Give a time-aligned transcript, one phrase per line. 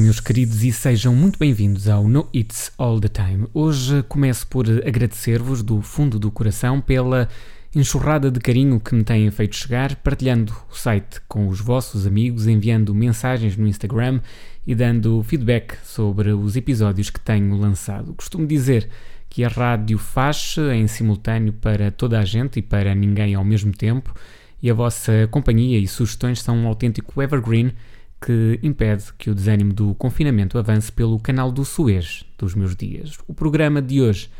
[0.00, 3.46] Meus queridos, e sejam muito bem-vindos ao No It's All the Time.
[3.52, 7.28] Hoje começo por agradecer-vos do fundo do coração pela
[7.76, 12.46] enxurrada de carinho que me têm feito chegar, partilhando o site com os vossos amigos,
[12.46, 14.22] enviando mensagens no Instagram
[14.66, 18.14] e dando feedback sobre os episódios que tenho lançado.
[18.14, 18.88] Costumo dizer
[19.28, 23.70] que a rádio faz em simultâneo para toda a gente e para ninguém ao mesmo
[23.70, 24.14] tempo,
[24.62, 27.74] e a vossa companhia e sugestões são um autêntico evergreen
[28.20, 33.18] que impede que o desânimo do confinamento avance pelo canal do Suez dos meus dias.
[33.26, 34.30] O programa de hoje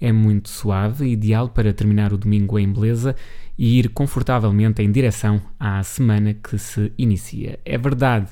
[0.00, 3.14] é muito suave, ideal para terminar o domingo em beleza
[3.56, 7.58] e ir confortavelmente em direção à semana que se inicia.
[7.64, 8.28] É verdade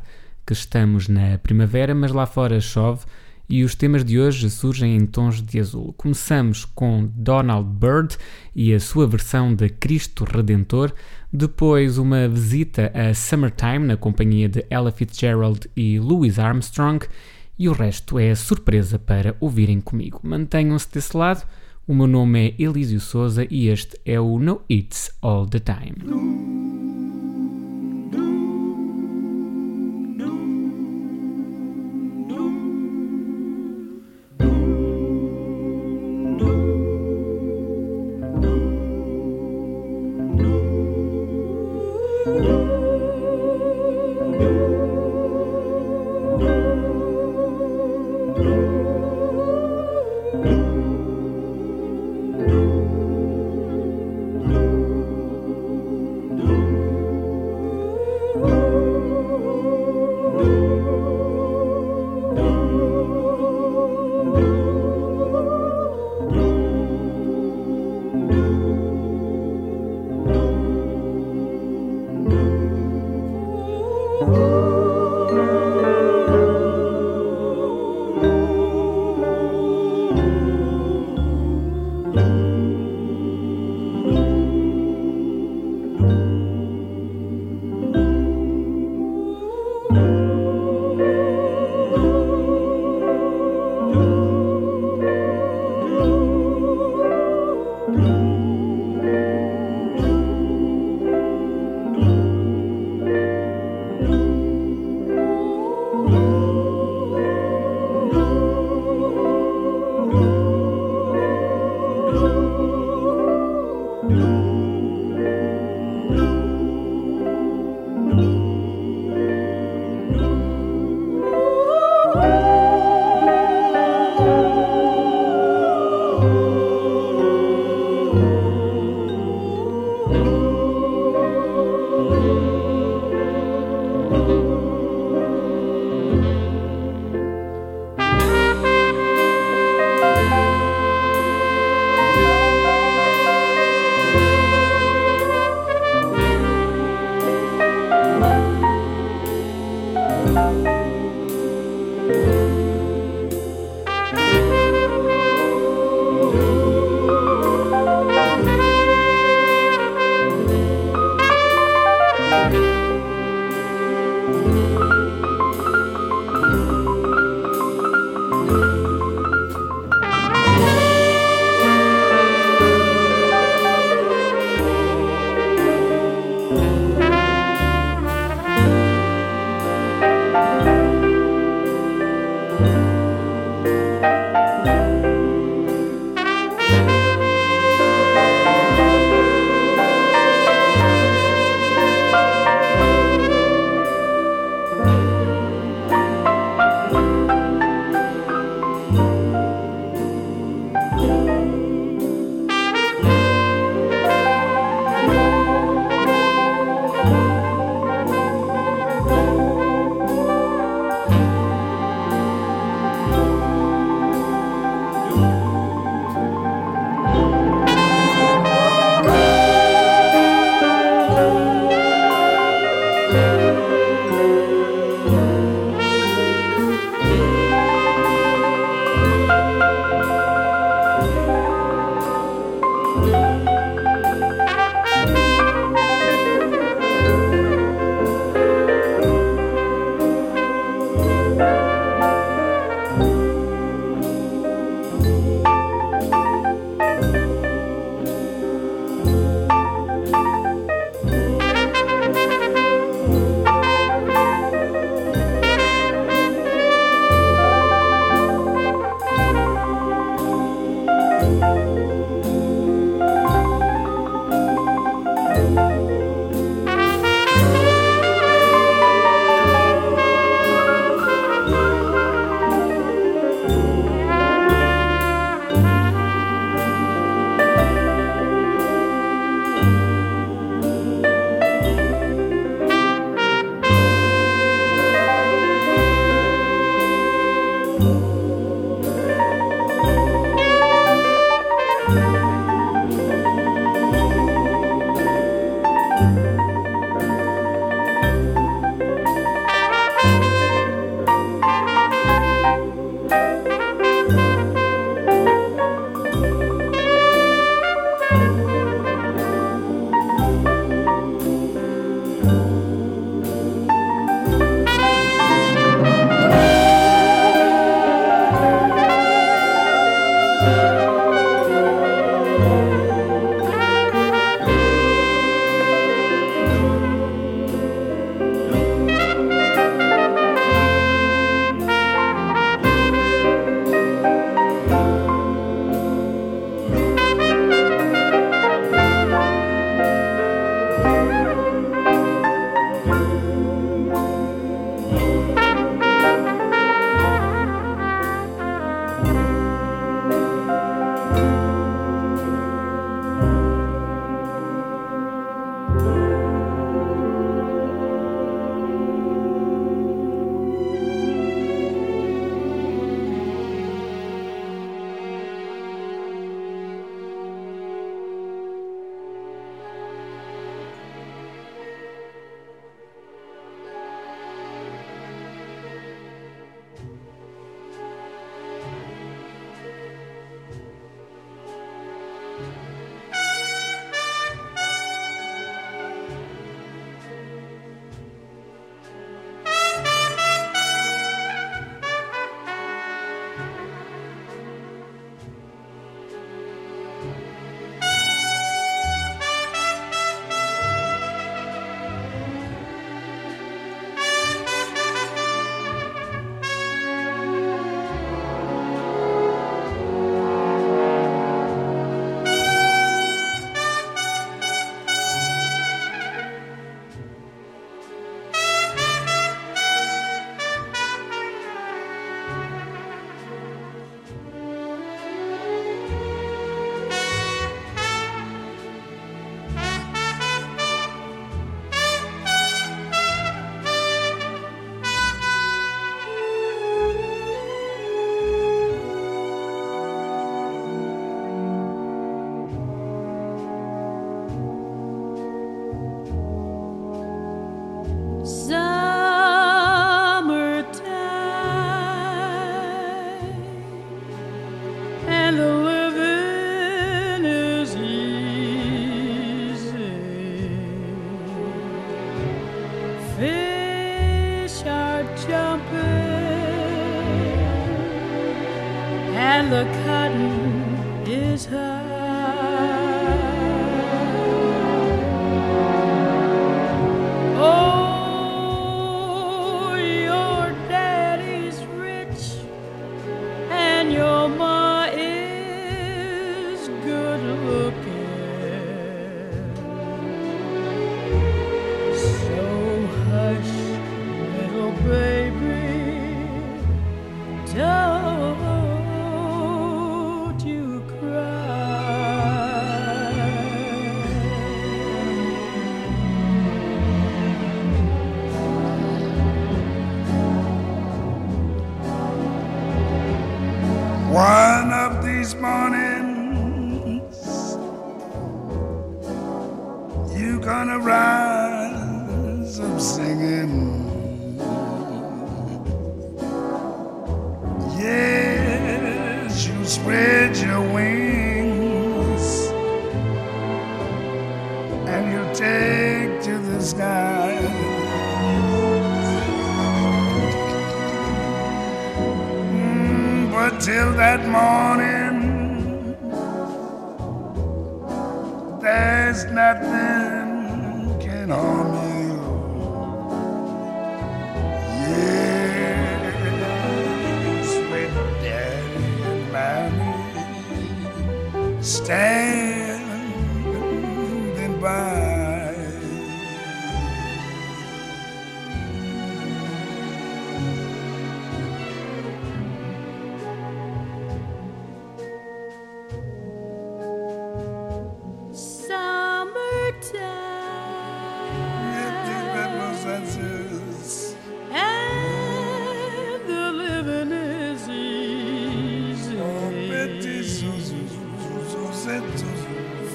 [0.46, 3.04] que estamos na primavera, mas lá fora chove
[3.48, 5.94] e os temas de hoje surgem em tons de azul.
[5.96, 8.16] Começamos com Donald Byrd
[8.54, 10.92] e a sua versão de Cristo Redentor,
[11.32, 17.06] depois uma visita a Summertime na companhia de Ella Fitzgerald e Louis Armstrong
[17.58, 20.20] e o resto é surpresa para ouvirem comigo.
[20.22, 21.46] Mantenham-se desse lado.
[21.86, 27.35] O meu nome é Elísio Souza e este é o No It's All the Time.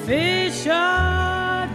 [0.04, 1.68] My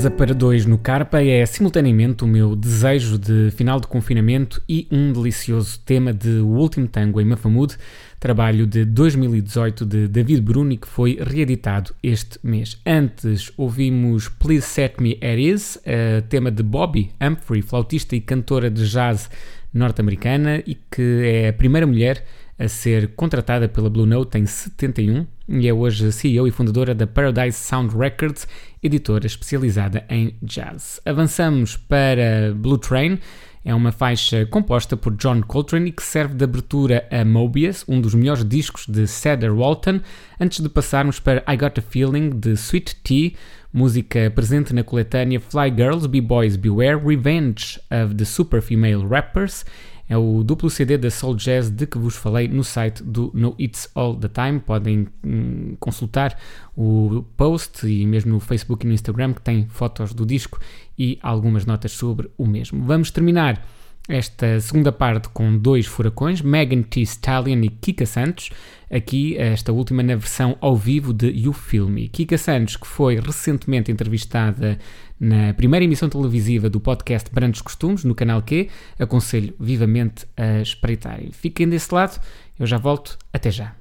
[0.00, 4.88] Mesa para dois no Carpa é simultaneamente o meu desejo de final de confinamento e
[4.90, 7.76] um delicioso tema de O Último Tango em Mafamude,
[8.18, 12.80] trabalho de 2018 de David Bruni que foi reeditado este mês.
[12.86, 18.70] Antes ouvimos Please Set Me At Is, uh, tema de Bobby Humphrey, flautista e cantora
[18.70, 19.28] de jazz
[19.70, 22.24] norte-americana e que é a primeira mulher
[22.58, 27.06] a ser contratada pela Blue Note em 71 e é hoje CEO e fundadora da
[27.06, 28.46] Paradise Sound Records,
[28.82, 31.00] editora especializada em jazz.
[31.04, 33.18] Avançamos para Blue Train,
[33.64, 38.00] é uma faixa composta por John Coltrane e que serve de abertura a Mobius, um
[38.00, 40.00] dos melhores discos de Cedar Walton,
[40.40, 43.32] antes de passarmos para I Got a Feeling de Sweet Tea,
[43.70, 49.64] música presente na coletânea Fly Girls, B-Boys Beware, Revenge of the Super Female Rappers
[50.10, 53.54] é o duplo CD da Soul Jazz de que vos falei no site do No
[53.56, 54.58] It's All the Time.
[54.58, 56.36] Podem hum, consultar
[56.76, 60.58] o post e mesmo no Facebook e no Instagram que tem fotos do disco
[60.98, 62.84] e algumas notas sobre o mesmo.
[62.84, 63.64] Vamos terminar
[64.08, 68.50] esta segunda parte com dois furacões, Megan Thee Stallion e Kika Santos,
[68.90, 72.08] aqui esta última na versão ao vivo de You Feel Me.
[72.08, 74.78] Kika Santos, que foi recentemente entrevistada
[75.18, 81.30] na primeira emissão televisiva do podcast Brandos Costumes, no canal Q, aconselho vivamente a espreitarem.
[81.32, 82.20] Fiquem desse lado,
[82.58, 83.76] eu já volto, até já.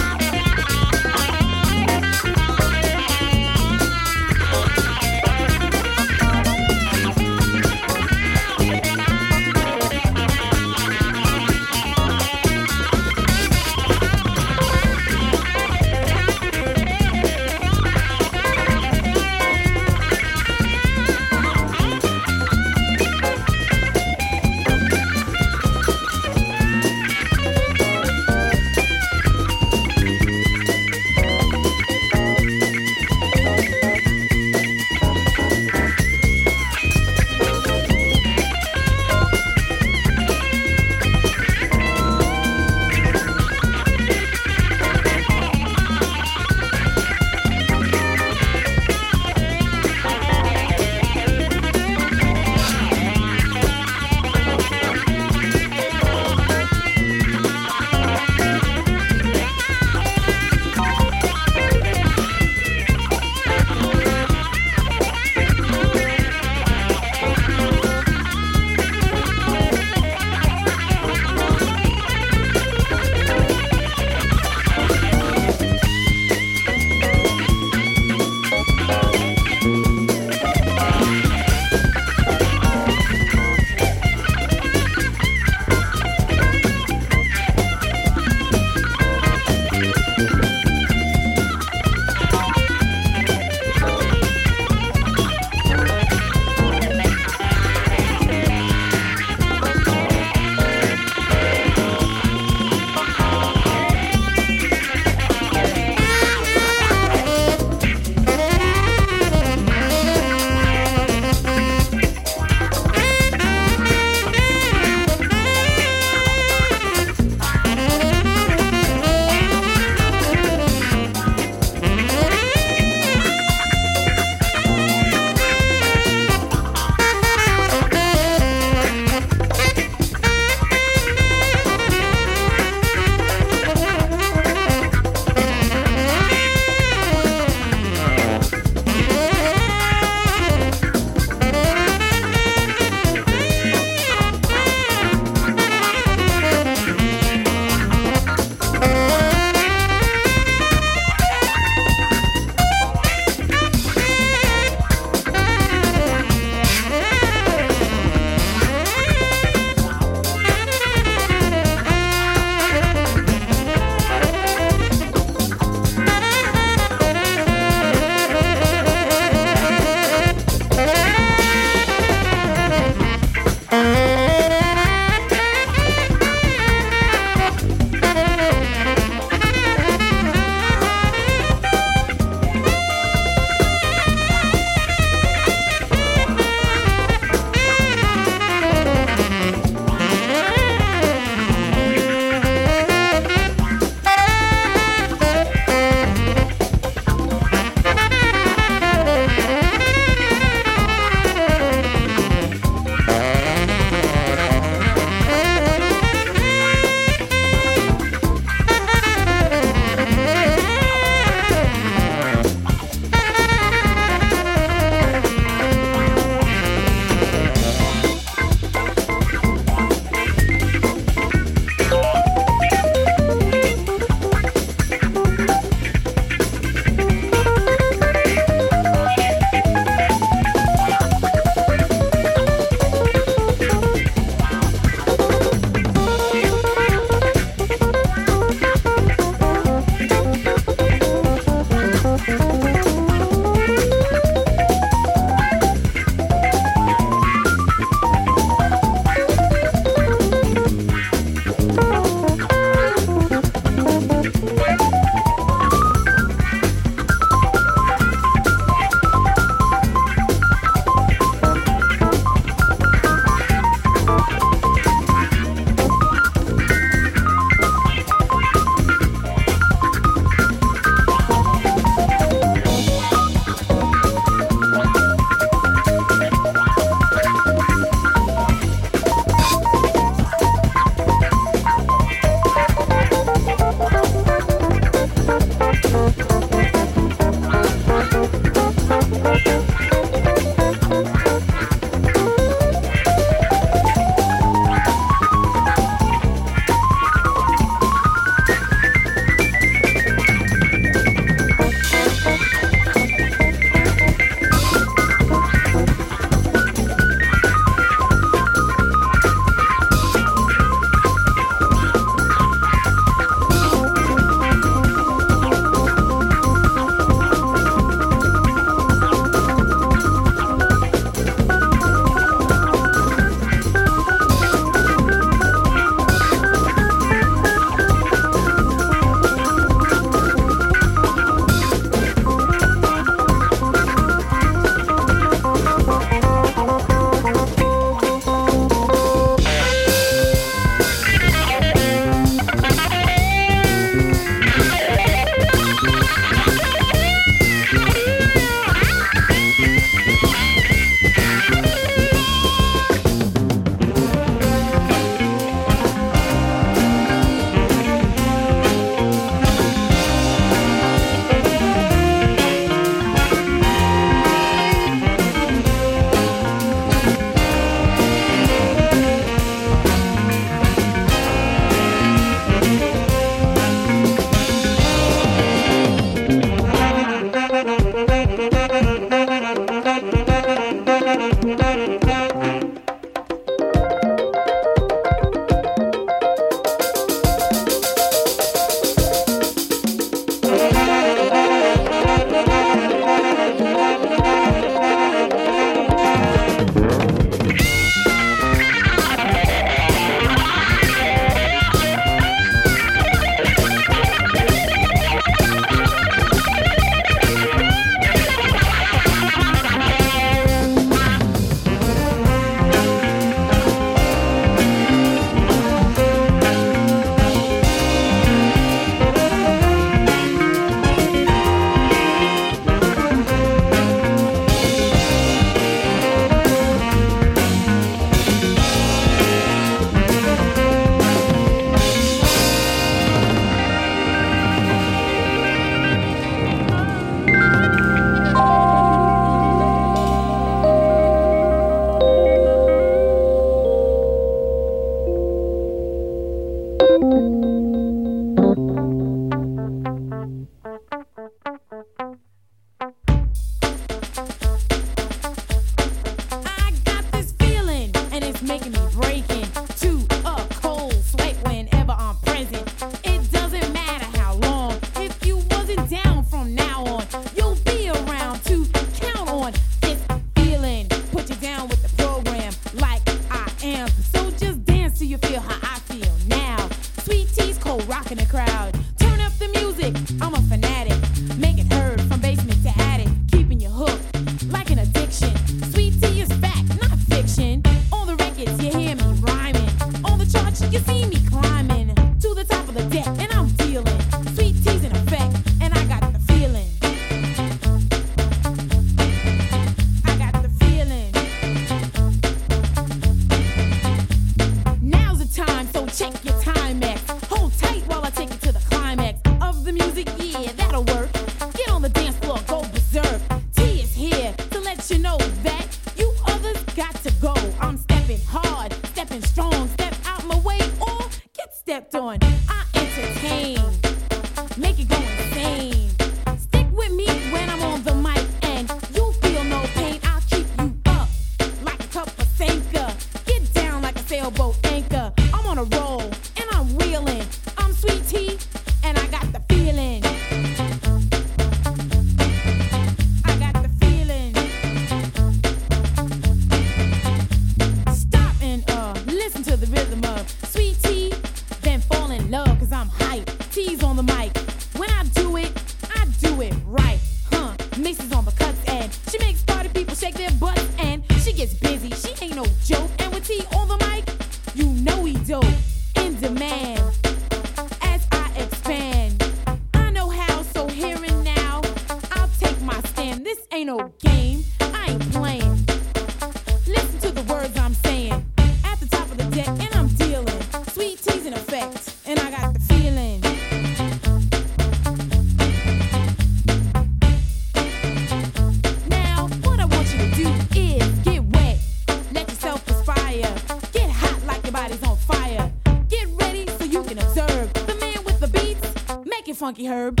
[599.34, 600.00] funky herb.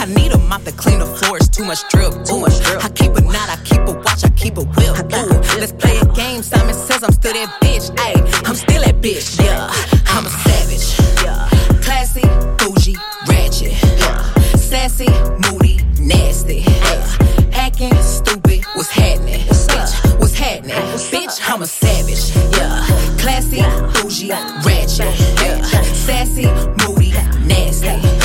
[0.00, 2.24] I need a mop to clean the floors, too much drip.
[2.24, 2.82] Too much drip.
[2.82, 4.96] I keep a knot, I keep a watch, I keep a whip.
[4.96, 6.42] Ooh, let's play a game.
[6.42, 7.94] Simon says I'm still that bitch.
[7.96, 9.38] Ayy, I'm still that bitch.
[9.44, 9.68] Yeah,
[10.06, 10.88] I'm a savage.
[11.22, 11.48] Yeah,
[11.82, 12.22] classy,
[12.56, 12.96] bougie,
[13.28, 13.72] ratchet.
[14.00, 15.08] Yeah, sassy,
[15.44, 16.64] moody, nasty.
[16.66, 18.64] Yeah acting stupid.
[18.74, 19.40] What's happening?
[19.40, 20.76] Bitch, what's happening?
[21.12, 22.34] Bitch, I'm a savage.
[22.56, 22.86] Yeah,
[23.18, 23.62] classy,
[24.00, 24.30] bougie,
[24.64, 25.12] ratchet.
[25.40, 25.60] Yeah,
[25.92, 26.46] sassy,
[26.80, 27.12] moody,
[27.46, 28.19] nasty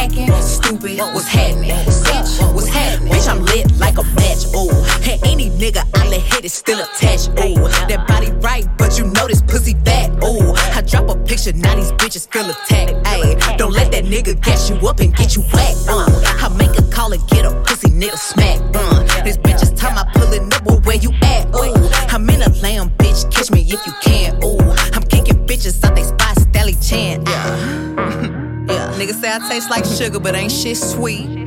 [0.00, 0.98] acting stupid.
[0.98, 1.70] What's happening?
[1.70, 3.12] Bitch, what's happening?
[3.12, 4.42] Bitch, I'm lit like a match.
[4.56, 4.72] Ooh,
[5.02, 7.28] hey, any nigga on the head, is still attached.
[7.44, 10.08] Ooh, that body right, but you know this pussy fat.
[10.24, 12.92] Ooh, I drop a picture, now these bitches feel attacked.
[13.12, 15.84] Ayy, don't let that nigga catch you up and get you whacked.
[15.88, 16.08] Uh,
[16.44, 18.58] I make a call and get a pussy nigga smack.
[18.74, 21.46] Uh, this bitch is time I pull it up, but where you at?
[21.54, 21.74] Ooh,
[22.08, 24.09] I'm in a lamb, bitch, catch me if you can.
[29.30, 31.39] I taste like sugar, but ain't shit sweet.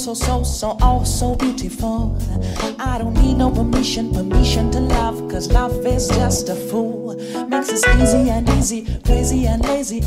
[0.00, 2.16] so, so, so, oh, so beautiful.
[2.78, 7.16] I don't need no permission, permission to love, cause love is just a fool.
[7.48, 10.02] Makes us easy and easy, crazy and lazy.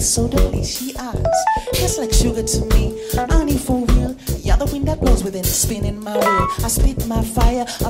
[0.00, 0.96] taste so delicious.
[1.72, 2.96] Tastes like sugar to me.
[3.14, 4.16] Honey, for real.
[4.40, 6.48] You're the wind that blows within, spinning my wheel.
[6.64, 7.66] I spit my fire.
[7.84, 7.89] I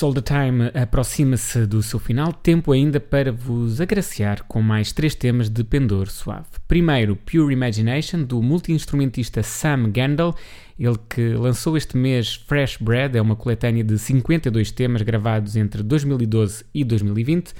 [0.00, 4.92] It's All The Time aproxima-se do seu final, tempo ainda para vos agraciar com mais
[4.92, 6.46] três temas de pendor suave.
[6.66, 10.34] Primeiro, Pure Imagination, do multi-instrumentista Sam Gandel,
[10.78, 15.82] ele que lançou este mês Fresh Bread, é uma coletânea de 52 temas gravados entre
[15.82, 17.52] 2012 e 2020,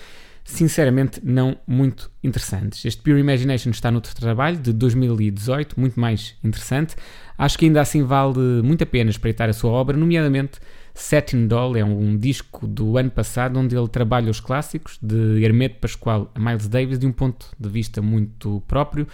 [0.42, 2.82] sinceramente não muito interessantes.
[2.86, 6.96] Este Pure Imagination está noutro trabalho de 2018, muito mais interessante.
[7.36, 10.58] Acho que ainda assim vale muito a pena espreitar a sua obra, nomeadamente
[11.00, 15.76] Satin Doll é um disco do ano passado onde ele trabalha os clássicos de Hermeto
[15.80, 19.08] Pascoal a Miles Davis de um ponto de vista muito próprio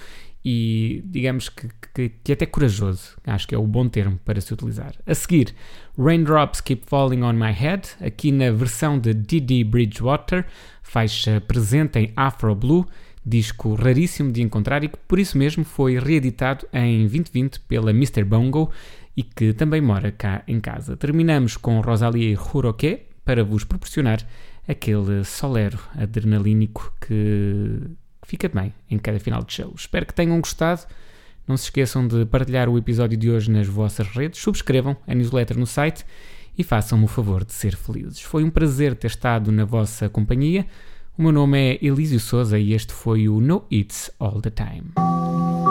[0.45, 4.53] e digamos que, que, que, até corajoso, acho que é o bom termo para se
[4.53, 4.95] utilizar.
[5.07, 5.55] A seguir,
[5.97, 10.45] Raindrops Keep Falling on My Head, aqui na versão de Didi Bridgewater,
[10.83, 12.87] faixa presente em Afro Blue,
[13.25, 18.25] disco raríssimo de encontrar e que por isso mesmo foi reeditado em 2020 pela Mr.
[18.25, 18.71] Bongo
[19.17, 20.97] e que também mora cá em casa.
[20.97, 24.19] Terminamos com Rosalie Huroque para vos proporcionar
[24.69, 27.81] aquele solero adrenalínico que
[28.25, 29.73] fica bem em cada final de show.
[29.77, 30.83] Espero que tenham gostado.
[31.47, 35.57] Não se esqueçam de partilhar o episódio de hoje nas vossas redes, subscrevam a newsletter
[35.57, 36.05] no site
[36.59, 38.21] e façam-me o favor de ser felizes.
[38.21, 40.67] Foi um prazer ter estado na vossa companhia.
[41.17, 45.66] O meu nome é Elísio Souza e este foi o No It's All the Time.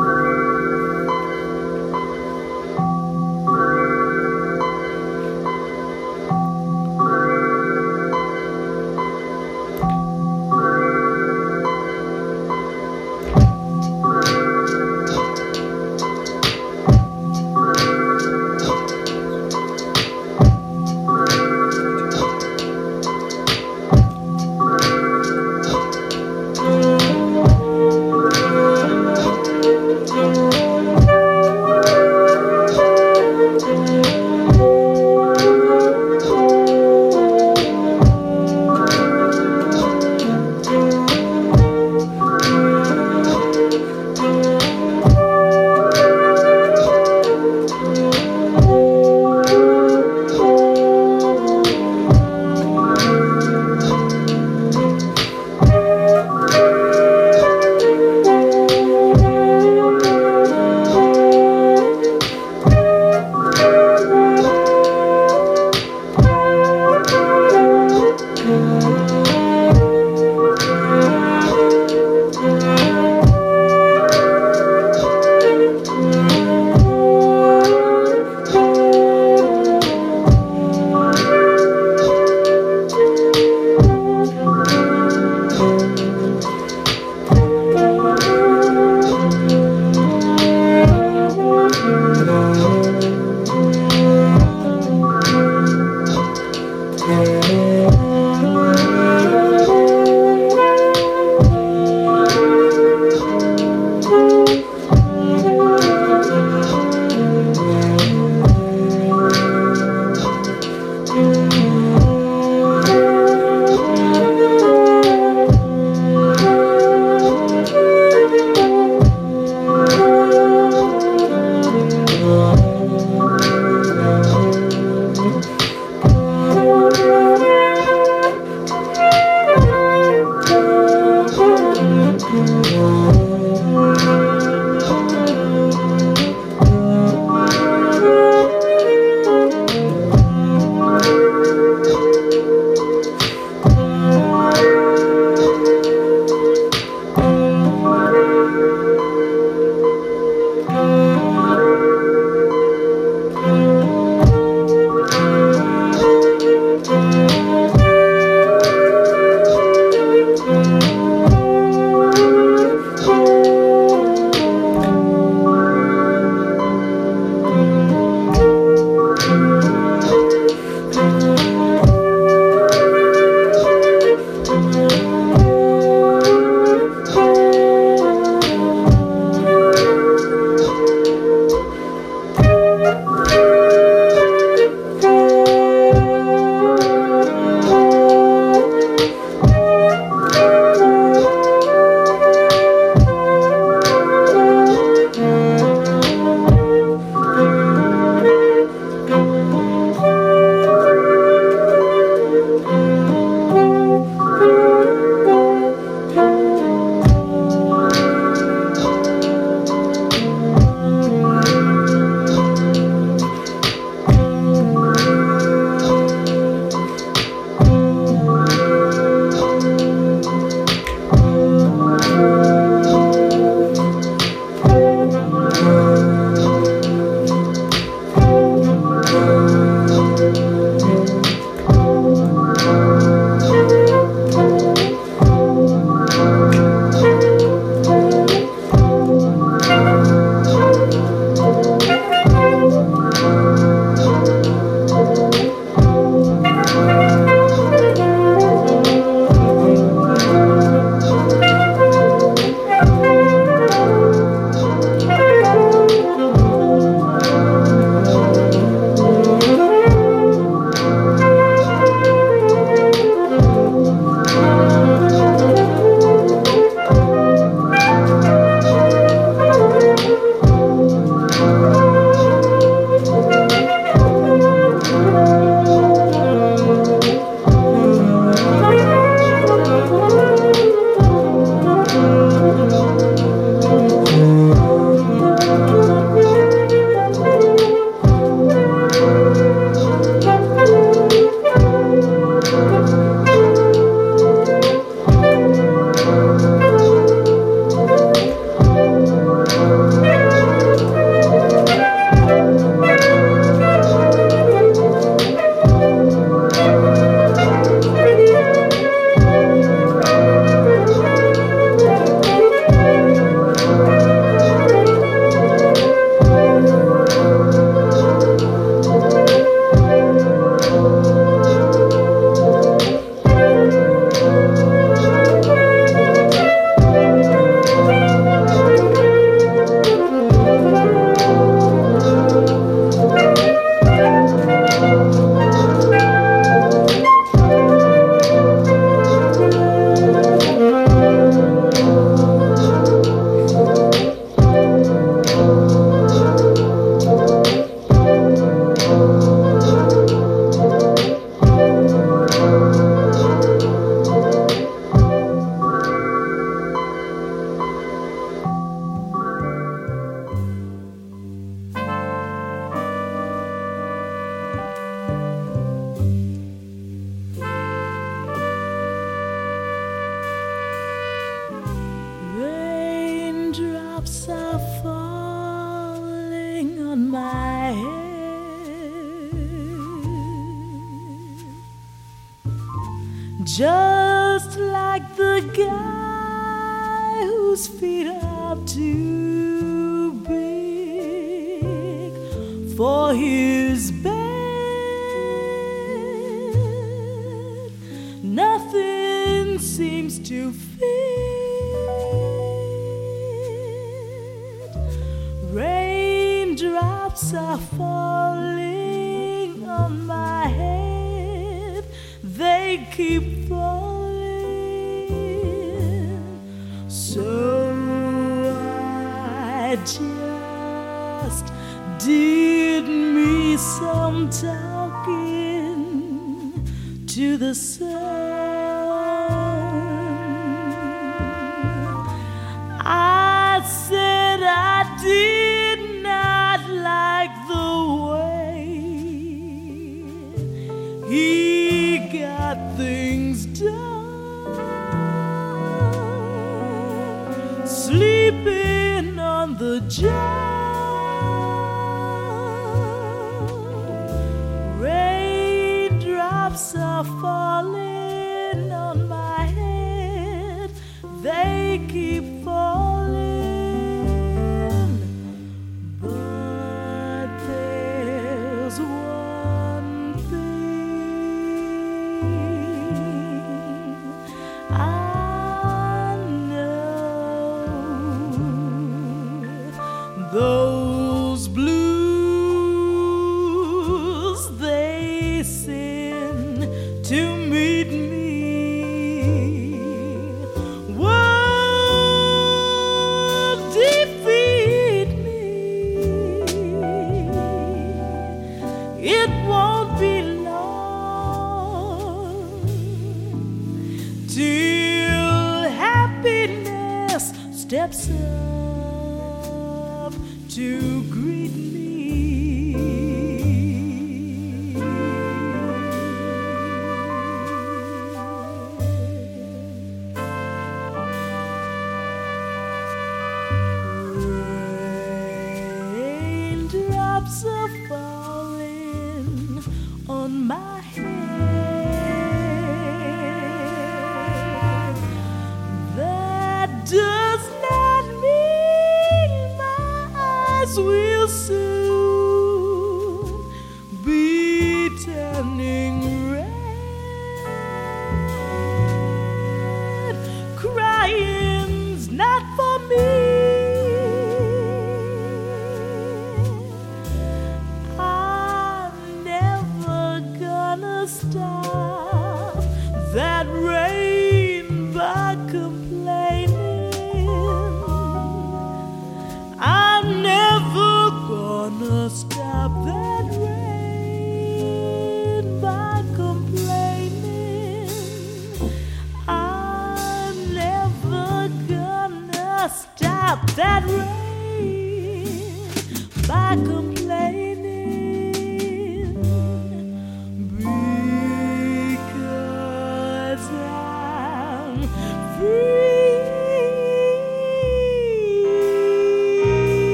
[461.86, 462.54] Keep falling,